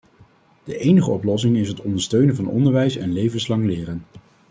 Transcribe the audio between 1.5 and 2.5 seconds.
is het ondersteunen van